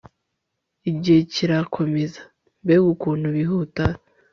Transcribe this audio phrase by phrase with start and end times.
[0.89, 2.21] igihe kirakomeza;
[2.63, 3.83] mbega ukuntu bihuta